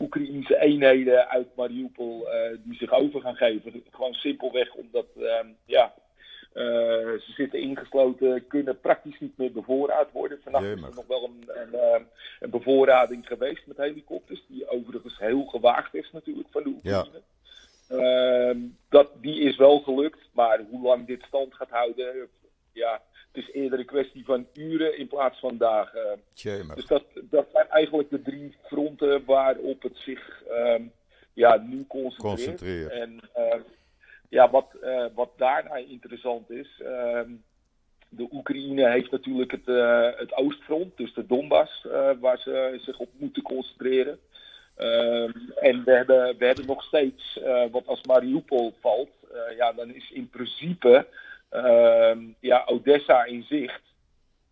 [0.00, 3.84] Oekraïnse eenheden uit Mariupol eh, die zich over gaan geven.
[3.90, 5.94] Gewoon simpelweg omdat ehm, ja,
[6.52, 10.40] eh, ze zitten ingesloten, kunnen praktisch niet meer bevoorraad worden.
[10.42, 12.00] Vannacht is er nog wel een, een, eh,
[12.40, 17.22] een bevoorrading geweest met helikopters, die overigens heel gewaagd is natuurlijk van de Oekraïne.
[17.88, 22.28] Ehm, dat, die is wel gelukt, maar hoe lang dit stand gaat houden,
[22.72, 23.02] ja,
[23.34, 26.20] het is eerder een kwestie van uren in plaats van dagen.
[26.74, 30.82] Dus dat, dat zijn eigenlijk de drie fronten waarop het zich ehm,
[31.32, 32.36] ja, nu concentreert.
[32.36, 32.90] Concentreert.
[32.90, 33.60] En ehm,
[34.28, 37.30] ja, wat, eh, wat daarna interessant is, ehm,
[38.08, 42.98] de Oekraïne heeft natuurlijk het, eh, het oostfront, dus de Donbass, eh, waar ze zich
[42.98, 44.18] op moeten concentreren.
[45.56, 49.10] En we hebben, we hebben nog steeds, wat als Mariupol valt,
[49.56, 51.06] ja, dan is in principe
[52.40, 53.82] ja, Odessa in zicht.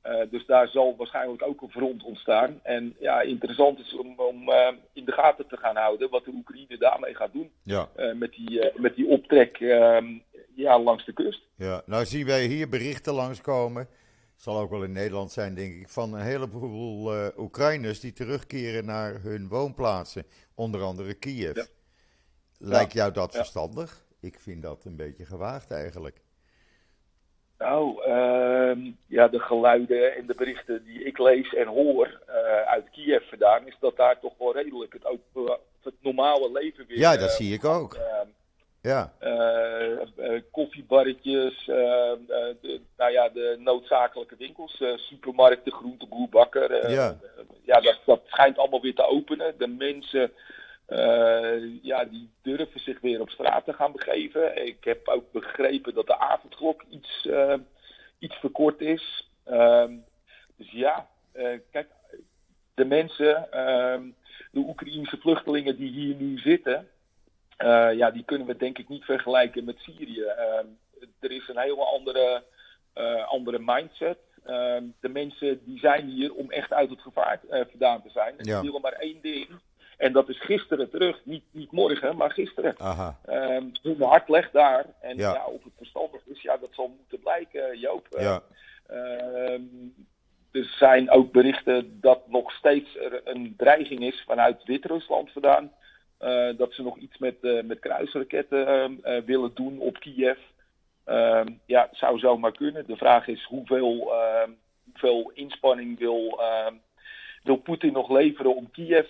[0.02, 2.60] Eh, dus daar zal waarschijnlijk ook een front ontstaan.
[2.62, 6.30] En ja, interessant is om, om eh, in de gaten te gaan houden wat de
[6.34, 7.50] Oekraïne daarmee gaat doen.
[7.62, 7.88] Ja.
[7.96, 10.06] eh, met, die, met die optrek ehm,
[10.54, 11.40] ja, langs de kust.
[11.56, 13.88] Ja, nou zien wij hier berichten langskomen.
[14.36, 19.20] Zal ook wel in Nederland zijn, denk ik, van een heleboel Oekraïners die terugkeren naar
[19.22, 21.56] hun woonplaatsen, onder andere Kiev.
[21.56, 21.64] Ja.
[22.58, 23.38] Lijkt jou dat Ja.
[23.38, 24.04] verstandig?
[24.20, 26.21] Ik vind dat een beetje gewaagd eigenlijk.
[27.62, 32.90] Nou, ehm, ja, de geluiden en de berichten die ik lees en hoor eh, uit
[32.90, 36.98] Kiev vandaan, is dat daar toch wel redelijk het, ook, het normale leven weer.
[36.98, 37.94] Ja, dat eh, zie ik ook.
[37.94, 38.26] ehm,
[38.82, 42.16] Ja, eh, eh, koffiebarretjes, eh, eh,
[42.60, 46.70] de, nou ja, de noodzakelijke winkels, eh, supermarkten, groenteboer, bakker.
[46.70, 47.08] eh, Ja.
[47.36, 49.54] eh, ja dat, dat schijnt allemaal weer te openen.
[49.58, 50.30] De mensen eh,
[51.82, 54.66] ja, die durven zich weer op straat te gaan begeven.
[54.66, 57.54] Ik heb ook begrepen dat de avondklok iets, eh,
[58.18, 59.28] iets verkort is.
[59.44, 59.94] Ehm,
[60.56, 61.88] dus ja, eh, kijk,
[62.74, 64.02] de mensen, ehm,
[64.50, 66.88] de Oekraïense vluchtelingen die hier nu zitten,
[67.56, 70.22] eh, ja, die kunnen we denk ik niet vergelijken met Syrië.
[70.22, 70.66] Ehm,
[71.20, 72.42] er is een hele andere,
[73.26, 74.18] andere mindset.
[75.00, 78.38] De mensen die zijn hier om echt uit het gevaar vandaan te zijn.
[78.38, 78.54] En ja.
[78.54, 79.48] die willen maar één ding.
[80.02, 81.20] En dat is gisteren terug.
[81.24, 82.74] Niet, niet morgen, maar gisteren.
[82.78, 83.18] Aha.
[83.28, 84.86] Um, mijn hart legt daar.
[85.00, 85.32] En ja.
[85.32, 85.44] ja.
[85.44, 88.06] of het verstandig is, ja, dat zal moeten blijken, Joop.
[88.10, 88.42] Ja.
[88.86, 89.62] Ehm,
[90.52, 95.72] er zijn ook berichten dat nog steeds er een dreiging is vanuit Wit-Rusland vandaan.
[96.20, 100.38] Uh, dat ze nog iets met, uh, met kruisraketten uh, willen doen op Kiev.
[101.04, 102.86] Ehm, ja, zou zomaar kunnen.
[102.86, 104.12] De vraag is hoeveel,
[104.84, 106.40] hoeveel inspanning wil,
[107.42, 109.08] wil Poetin nog leveren om Kiev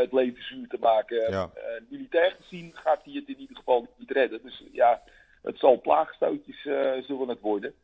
[0.00, 1.30] het leven zuur te maken.
[1.30, 1.50] Ja.
[1.88, 4.40] militair gezien gaat hij het in ieder geval niet redden.
[4.42, 5.02] Dus ja,
[5.42, 6.62] het zal plaagstootjes
[7.06, 7.74] zullen het worden.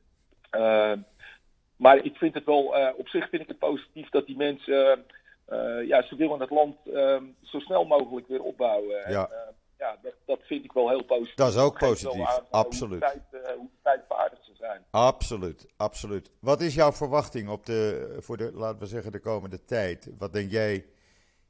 [1.77, 5.05] Maar ik vind het wel, uh, op zich vind ik het positief dat die mensen,
[5.49, 9.11] uh, ja, ze willen het land uh, zo snel mogelijk weer opbouwen.
[9.11, 11.35] Ja, en, ja dat, dat vind ik wel heel positief.
[11.35, 13.05] Dat is ook positief, aan, absoluut.
[13.05, 14.85] Hoe, tijd, hoe tijdvaardig ze zijn.
[14.91, 16.33] Absoluut, absoluut.
[16.41, 20.11] Wat is jouw verwachting op de, voor de, laten we zeggen, de komende tijd?
[20.19, 20.85] Wat denk jij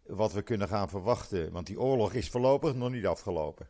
[0.03, 1.53] wat we kunnen gaan verwachten?
[1.53, 3.69] Want die oorlog is voorlopig nog niet afgelopen.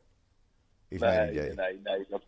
[0.88, 1.54] Is nee, mijn idee.
[1.54, 2.22] Nee, nee, dat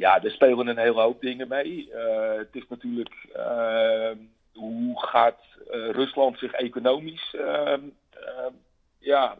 [0.00, 1.88] ja, er spelen een hele hoop dingen mee.
[1.88, 4.10] Uh, het is natuurlijk uh,
[4.52, 7.80] hoe gaat uh, Rusland zich economisch, ehm,
[8.10, 8.52] ehm,
[8.98, 9.38] ja,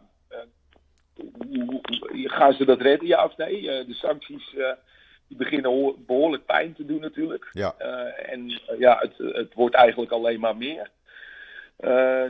[2.23, 3.61] gaan ze dat redden, ja of nee?
[3.61, 4.55] de sancties
[5.27, 7.49] die beginnen behoorlijk pijn te doen natuurlijk.
[7.51, 7.75] Ja.
[8.15, 10.89] en ja, het, het wordt eigenlijk alleen maar meer.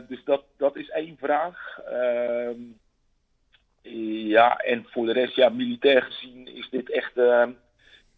[0.08, 1.78] dus dat, dat is één vraag.
[1.86, 2.60] Ehm,
[4.28, 7.12] ja, en voor de rest, ja, militair gezien is dit echt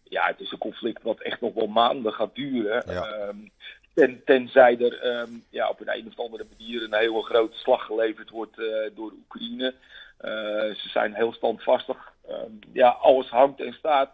[0.09, 2.83] ja, het is een conflict wat echt nog wel maanden gaat duren.
[2.87, 3.27] Ja.
[3.27, 3.51] Um,
[3.93, 7.85] ten, tenzij er um, ja, op een, een of andere manier een hele grote slag
[7.85, 9.73] geleverd wordt uh, door Oekraïne.
[10.21, 10.31] Uh,
[10.75, 12.13] ze zijn heel standvastig.
[12.29, 14.11] Um, ja, alles hangt en staat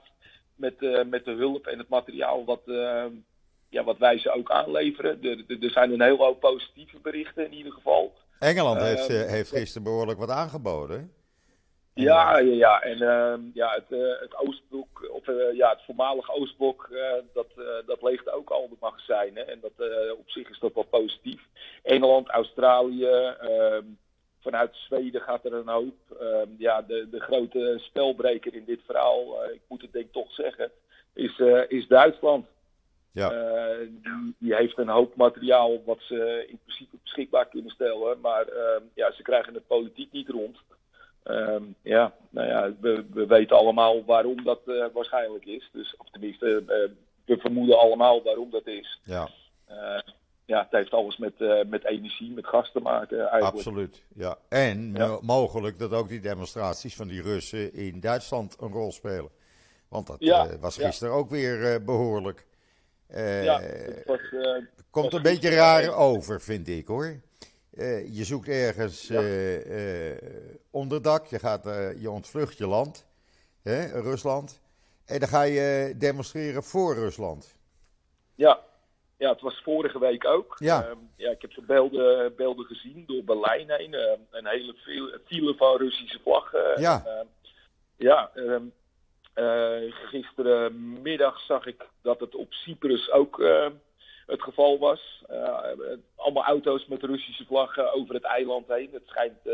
[0.55, 2.61] met, uh, met de hulp en het materiaal wat,
[3.69, 5.23] ja, wat wij ze ook aanleveren.
[5.23, 8.13] Er, er, zijn een hele hoop positieve berichten in ieder geval.
[8.39, 11.13] Engeland heeft, heeft gisteren behoorlijk wat aangeboden.
[11.93, 12.81] Ja, ja, ja.
[12.81, 16.89] En uh, ja, het, uh, het Oostblok, of uh, ja, het voormalige Oostblok,
[17.33, 17.47] dat,
[17.85, 19.47] dat leegt ook al de magazijnen.
[19.47, 19.87] En dat,
[20.17, 21.41] op zich is dat wel positief.
[21.83, 23.85] Engeland, Australië, ehm,
[24.41, 25.95] vanuit Zweden gaat er een hoop.
[26.19, 30.31] Ehm, ja, de, de grote spelbreker in dit verhaal, ik moet het denk ik toch
[30.31, 30.71] zeggen,
[31.13, 32.45] is, is Duitsland.
[33.11, 33.29] Ja.
[33.79, 38.19] Die, die, heeft een hoop materiaal wat ze in principe beschikbaar kunnen stellen.
[38.19, 38.45] Maar
[38.93, 40.57] ja, ze krijgen het politiek niet rond.
[41.23, 44.59] Um, ja, nou ja, we, we, weten allemaal waarom dat
[44.93, 45.69] waarschijnlijk is.
[45.73, 46.63] Dus, of tenminste,
[47.25, 48.99] we vermoeden allemaal waarom dat is.
[49.03, 49.29] Ja.
[50.51, 51.33] Ja, het heeft alles met,
[51.67, 53.55] met energie, met gas te maken eigenlijk.
[53.55, 54.37] Absoluut, ja.
[54.49, 55.17] En ja.
[55.21, 59.29] mogelijk dat ook die demonstraties van die Russen in Duitsland een rol spelen.
[59.87, 62.45] Want dat ja, was gisteren ook weer behoorlijk.
[63.43, 64.19] ja, het was,
[64.89, 67.21] komt was een beetje raar over, vind ik hoor.
[68.05, 69.11] Je zoekt ergens
[70.71, 71.63] onderdak, je, gaat,
[71.99, 73.05] je ontvlucht je land,
[73.61, 74.61] hè, Rusland,
[75.05, 77.55] en dan ga je demonstreren voor Rusland.
[78.35, 78.59] Ja,
[79.21, 80.55] ja het was vorige week ook.
[80.59, 80.83] Ja.
[80.83, 83.93] Ehm, ja ik heb de beelden, beelden gezien door Berlijn heen,
[84.31, 84.75] een hele
[85.25, 86.81] file van Russische vlaggen.
[86.81, 87.03] Ja.
[87.05, 87.27] En,
[87.95, 88.73] ja, um,
[89.89, 93.39] gisterenmiddag zag ik dat het op Cyprus ook
[94.31, 95.23] het geval was.
[95.31, 95.57] Uh,
[96.15, 98.89] allemaal auto's met Russische vlaggen over het eiland heen.
[98.91, 99.53] Het schijnt, uh,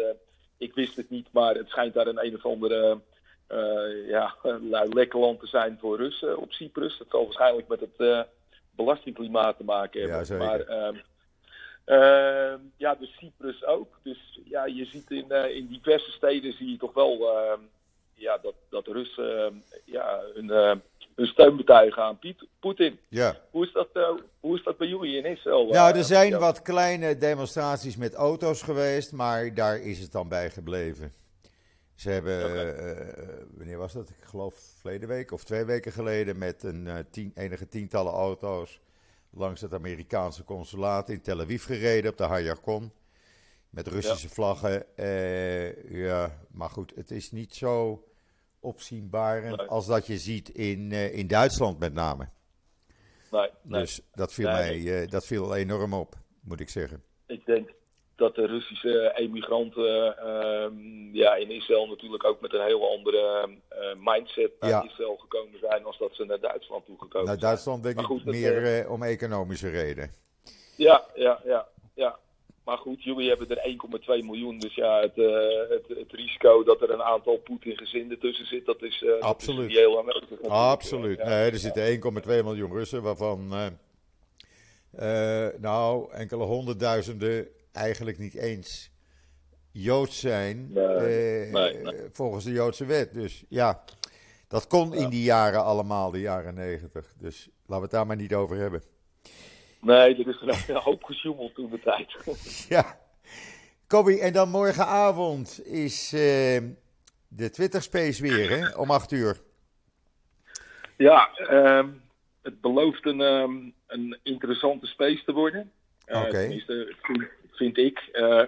[0.58, 3.00] ik wist het niet, maar het schijnt daar een een of andere
[3.52, 4.36] uh, ja,
[5.00, 6.98] lekker land te zijn voor Russen op Cyprus.
[6.98, 8.28] Dat zal waarschijnlijk met het
[8.78, 10.18] belastingklimaat te maken hebben.
[10.18, 10.46] Ja, zeker.
[10.46, 10.60] maar
[11.86, 14.00] ehm, ja, dus Cyprus ook.
[14.04, 17.60] Dus ja, je ziet in, in diverse steden zie je toch wel ehm,
[18.14, 20.82] ja, dat, dat Russen ja, een
[21.18, 22.20] hun steun betuigen aan
[22.60, 23.00] Poetin.
[23.08, 23.36] Ja.
[23.52, 24.10] Hoe, is dat, uh,
[24.40, 25.68] hoe is dat bij jullie in Israël?
[25.68, 26.40] Nou, er zijn ja.
[26.40, 31.14] wat kleine demonstraties met auto's geweest, maar daar is het dan bij gebleven.
[31.98, 32.96] Ze hebben, okay.
[32.96, 34.10] uh, wanneer was dat?
[34.10, 38.82] Ik geloof verleden week of twee weken geleden met een tien, enige tientallen auto's
[39.30, 42.92] langs het Amerikaanse consulaat in Tel Aviv gereden op de Hayarkon.
[43.70, 44.34] Met Russische ja.
[44.34, 44.86] vlaggen.
[45.90, 48.04] ja, maar goed, het is niet zo
[48.60, 49.68] opzienbarend nee.
[49.68, 52.30] als dat je ziet in, uh, in Duitsland met name.
[53.32, 53.82] Nee, nee.
[53.82, 57.04] Dus dat viel, mij, uh, dat viel enorm op, moet ik zeggen.
[57.26, 57.70] Ik denk
[58.18, 64.14] dat de Russische emigranten uh, ja, in Israël natuurlijk ook met een heel andere uh,
[64.14, 64.84] mindset naar ja.
[64.84, 67.50] Israël gekomen zijn als dat ze naar Duitsland toegekomen naar zijn.
[67.50, 70.12] Duitsland denk ik meer uh, om economische redenen.
[70.76, 72.18] Ja, ja, ja, ja.
[72.64, 73.78] maar goed, jullie hebben er
[74.20, 74.60] 1,2 miljoen.
[74.60, 75.28] Dus ja, het, uh,
[75.70, 79.62] het, het, risico dat er een aantal Poetin-gezinden tussen zit, dat is, Absoluut.
[79.62, 80.42] Dat is heel aanwezig.
[80.48, 81.24] Absoluut.
[81.24, 83.48] Nee, er zitten 1,2 miljoen Russen, waarvan
[85.60, 88.92] nou enkele honderdduizenden eigenlijk niet eens
[89.72, 90.74] Joods zijn.
[90.74, 92.10] Nee, nee, nee.
[92.12, 93.14] Volgens de Joodse wet.
[93.14, 93.84] Dus ja,
[94.48, 97.14] dat kon in die jaren allemaal, de jaren 90.
[97.20, 98.84] Dus laten we het daar maar niet over hebben.
[99.82, 102.16] Nee, er is een hoop gesjoemeld toen de tijd.
[102.76, 103.00] ja.
[103.88, 106.20] Kobi, en dan morgenavond is uh,
[107.28, 108.76] de Twitter Space weer, hè?
[108.76, 109.42] Om 8 uur.
[110.98, 112.02] Ja, um,
[112.42, 115.72] het belooft een, um, een interessante space te worden.
[116.06, 116.30] Uh, Oké.
[116.32, 116.96] Tenminste,
[117.58, 118.10] vind, ik.
[118.14, 118.44] Uh,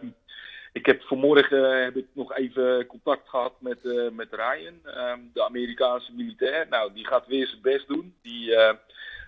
[0.71, 5.43] ik heb vanmorgen heb ik nog even contact gehad met, uh, met Ryan, um, de
[5.43, 6.67] Amerikaanse militair.
[6.69, 8.15] Nou, die gaat weer zijn best doen.
[8.21, 8.73] Die, uh,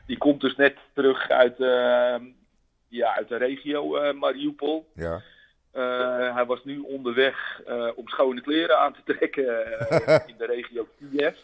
[0.05, 2.15] die komt dus net terug uit, uh,
[2.87, 4.87] ja, uit de regio Mariupol.
[4.95, 5.21] Ja.
[6.33, 7.61] hij was nu onderweg
[7.95, 9.45] om schone kleren aan te trekken
[10.31, 11.37] in de regio Kiev.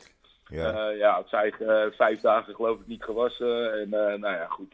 [0.48, 1.54] Ja, ja het zijn
[1.96, 3.80] vijf dagen geloof ik niet gewassen.
[3.80, 4.74] En nou ja, goed.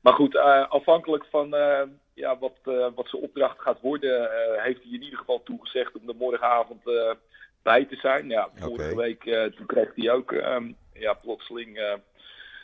[0.00, 0.36] maar goed,
[0.68, 1.54] afhankelijk van
[2.16, 5.96] ja, wat, uh, wat zijn opdracht gaat worden, uh, heeft hij in ieder geval toegezegd
[5.96, 7.10] om er morgenavond uh,
[7.62, 8.28] bij te zijn.
[8.28, 9.22] Ja, vorige week
[9.56, 11.74] toen kreeg hij ook um, ja, plotseling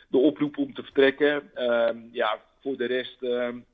[0.07, 1.51] de oproep om te vertrekken.
[1.55, 3.65] Um, ja, voor de rest um,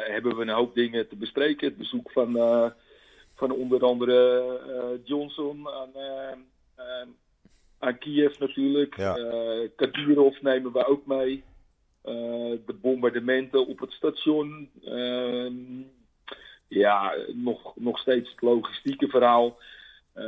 [0.00, 1.68] hebben we een hoop dingen te bespreken.
[1.68, 2.32] Het bezoek van,
[3.34, 5.92] van onder andere Johnson aan,
[7.78, 8.96] aan Kiev natuurlijk.
[8.96, 9.14] Ja.
[9.76, 11.44] Kadyrov nemen we ook mee.
[12.06, 14.70] Uh, de bombardementen op het station.
[14.84, 15.50] Uh,
[16.68, 19.56] ja, nog, nog steeds het logistieke verhaal.
[20.14, 20.22] Uh,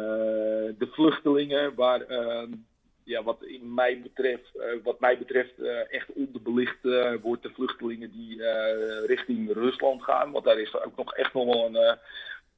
[0.79, 2.05] de vluchtelingen, waar
[3.05, 5.59] ja, wat, in mij betreft, wat mij betreft
[5.91, 6.79] echt onderbelicht
[7.23, 7.43] wordt.
[7.43, 8.43] De vluchtelingen die
[9.07, 10.31] richting Rusland gaan.
[10.31, 11.99] Want daar is ook nog echt nog wel een,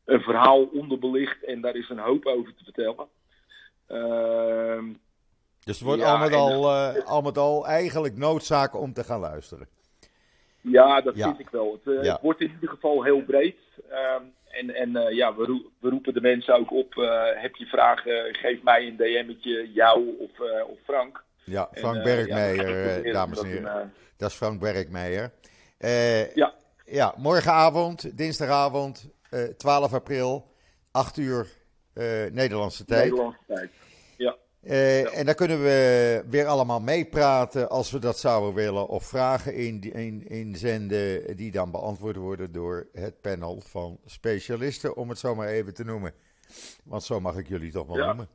[0.05, 1.45] een verhaal onderbelicht.
[1.45, 3.09] En daar is een hoop over te vertellen.
[5.65, 8.93] Dus het wordt Ja, al, met en- al, eh, al met al eigenlijk noodzaak om
[8.93, 9.69] te gaan luisteren.
[10.61, 11.27] Ja, dat Ja.
[11.27, 11.81] vind ik wel.
[11.85, 12.13] Het, eh, Ja.
[12.13, 13.57] het wordt in ieder geval heel breed.
[13.91, 16.95] Ehm, en en eh, ja, we, roe- we roepen de mensen ook op.
[17.35, 20.31] heb je vragen, geef mij een DM'tje, jou of,
[20.71, 21.25] of Frank.
[21.45, 23.93] Ja, En, Frank ja, proberen dames en heren.
[24.17, 25.33] Dat is Frank Bergmeijer.
[25.79, 26.55] Eh, Ja.
[26.85, 30.47] ja, morgenavond, dinsdagavond, eh 12 april,
[30.91, 31.47] 8 uur
[32.33, 33.03] Nederlandse tijd.
[33.03, 33.71] Nederlandse tijd.
[34.63, 35.11] Eh, Ja.
[35.11, 38.89] En daar kunnen we weer allemaal meepraten als we dat zouden willen.
[38.89, 44.97] Of vragen in, in, inzenden die dan beantwoord worden door het panel van specialisten.
[44.97, 46.13] Om het zo maar even te noemen.
[46.85, 48.07] Want zo mag ik jullie toch wel Ja.
[48.07, 48.29] noemen.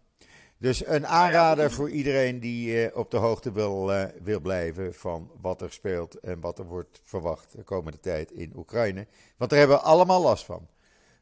[0.57, 4.93] Dus een aanrader dat- voor iedereen die eh, op de hoogte wil, eh, wil blijven
[4.93, 9.07] van wat er speelt en wat er wordt verwacht de komende tijd in Oekraïne.
[9.37, 10.67] Want daar hebben we allemaal last van.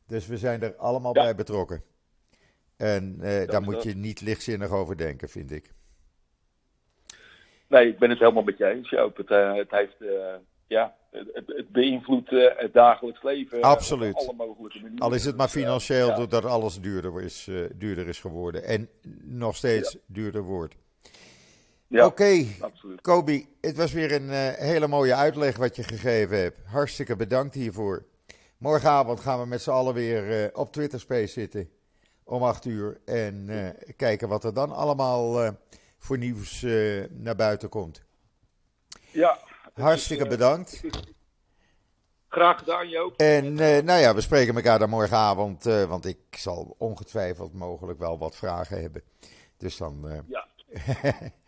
[0.07, 1.23] Dus we zijn er allemaal Ja.
[1.23, 1.83] bij betrokken.
[2.77, 5.71] En eh, daar moet je niet lichtzinnig over denken, vind ik.
[7.67, 9.17] nee, ik ben het helemaal met je eens, Joop.
[9.17, 10.35] Het, eh, het heeft, eh,
[10.67, 13.61] ja, het, het- beïnvloedt het dagelijks leven.
[13.61, 14.13] Absoluut.
[14.13, 15.05] op alle mogelijke manieren.
[15.05, 16.15] Al is het maar Dus, financieel ja.
[16.15, 18.63] doordat alles duurder is, duurder is geworden.
[18.63, 18.89] En
[19.23, 20.75] nog steeds duurder wordt.
[21.87, 22.45] Ja, Oké.
[23.01, 26.59] Kobi, het was weer een hele mooie uitleg wat je gegeven hebt.
[26.65, 28.05] Hartstikke bedankt hiervoor.
[28.57, 31.69] Morgenavond gaan we met z'n allen weer op Twitter Space zitten.
[32.25, 33.01] Om 8 uur.
[33.05, 35.51] En eh, kijken wat er dan allemaal eh,
[35.97, 38.03] voor nieuws eh, naar buiten komt.
[39.11, 39.37] Ja,
[39.73, 40.83] Hartstikke bedankt.
[42.29, 43.17] graag gedaan, Joop.
[43.17, 45.63] En nou ja, we spreken elkaar dan morgenavond.
[45.63, 49.01] want ik zal ongetwijfeld mogelijk wel wat vragen hebben.
[49.57, 50.23] Dus dan.
[50.27, 50.47] Ja,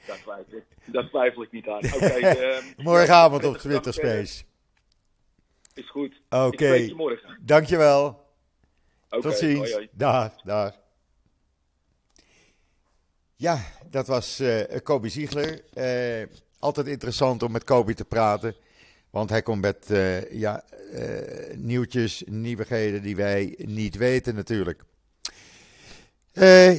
[0.08, 1.80] daar twijfel, ik- daar twijfel ik niet aan.
[2.02, 3.94] Ehm, morgenavond op Twitter.
[3.94, 4.44] Space.
[5.74, 6.22] Is goed.
[6.30, 6.48] Oké.
[6.66, 7.38] Spreek je morgen.
[7.42, 8.25] Dankjewel.
[9.22, 9.58] Tot ziens.
[9.58, 9.88] hoi, hoi.
[9.92, 10.74] Dag, dag.
[13.36, 15.62] Ja, dat was eh Kobe Ziegler.
[15.74, 16.28] Eh,
[16.60, 18.56] altijd interessant om met Kobe te praten.
[19.10, 20.64] Want hij komt met eh, ja,
[21.56, 24.84] nieuwtjes, nieuwigheden die wij niet weten natuurlijk.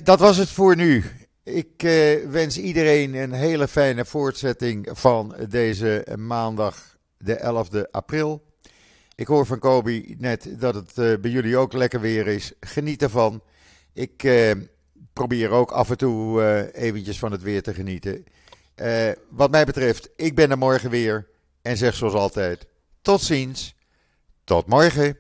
[0.03, 1.05] Dat was het voor nu.
[1.43, 1.82] Ik
[2.28, 8.45] wens iedereen een hele fijne voortzetting van deze maandag, de 11e april.
[9.17, 12.53] Ik hoor van Kobe net dat het eh, bij jullie ook lekker weer is.
[12.61, 13.43] Geniet ervan.
[13.93, 14.51] Ik eh,
[15.12, 18.25] probeer ook af en toe eh, eventjes van het weer te genieten.
[19.29, 21.29] Wat mij betreft, ik ben er morgen weer.
[21.62, 22.67] En zeg zoals altijd,
[23.03, 23.75] tot ziens.
[24.45, 25.19] Tot morgen.